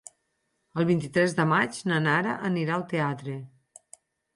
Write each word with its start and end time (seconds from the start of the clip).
El 0.83 0.87
vint-i-tres 0.93 1.37
de 1.41 1.47
maig 1.53 1.79
na 1.93 2.03
Nara 2.09 2.37
anirà 2.53 2.77
al 2.81 2.91
teatre. 2.97 3.41